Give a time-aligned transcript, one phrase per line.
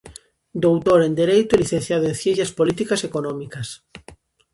[0.63, 3.67] Doutor en Dereito e licenciado en Ciencias Políticas e Económicas.